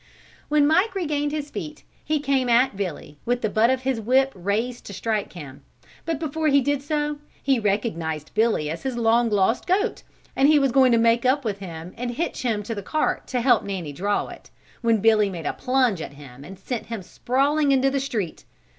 When 0.49 0.65
Mike 0.65 0.95
regained 0.95 1.31
his 1.31 1.51
feet 1.51 1.83
he 2.03 2.19
came 2.19 2.49
at 2.49 2.75
Billy 2.75 3.19
with 3.23 3.43
the 3.43 3.51
butt 3.51 3.69
of 3.69 3.83
his 3.83 4.01
whip 4.01 4.31
raised 4.33 4.83
to 4.87 4.93
strike 4.93 5.33
him, 5.33 5.61
but 6.05 6.17
before 6.17 6.47
he 6.47 6.59
did 6.59 6.81
so, 6.81 7.19
he 7.43 7.59
recognized 7.59 8.33
Billy 8.33 8.67
as 8.67 8.81
his 8.81 8.97
long 8.97 9.29
lost 9.29 9.67
goat, 9.67 10.01
and 10.35 10.49
was 10.59 10.71
going 10.71 10.91
to 10.91 10.97
make 10.97 11.23
up 11.23 11.45
with 11.45 11.59
him 11.59 11.93
and 11.97 12.09
hitch 12.09 12.41
him 12.41 12.63
to 12.63 12.73
the 12.73 12.81
cart 12.81 13.27
to 13.27 13.41
help 13.41 13.63
Nanny 13.63 13.93
draw 13.93 14.25
it, 14.29 14.49
when 14.81 15.01
Billy 15.01 15.29
made 15.29 15.45
a 15.45 15.53
plunge 15.53 16.01
at 16.01 16.13
him 16.13 16.43
and 16.43 16.57
sent 16.57 16.87
him 16.87 17.03
sprawling 17.03 17.71
into 17.71 17.91
the 17.91 17.99
street. 17.99 18.43